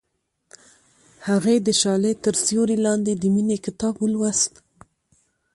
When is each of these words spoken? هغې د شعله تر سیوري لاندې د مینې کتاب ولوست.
هغې 1.27 1.55
د 1.65 1.67
شعله 1.81 2.11
تر 2.23 2.33
سیوري 2.45 2.77
لاندې 2.85 3.13
د 3.15 3.23
مینې 3.35 3.57
کتاب 3.65 3.93
ولوست. 3.99 4.53